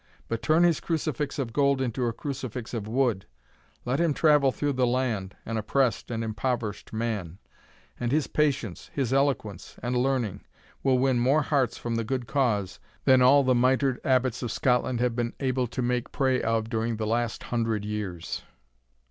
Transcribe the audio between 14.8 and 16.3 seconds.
have been able to make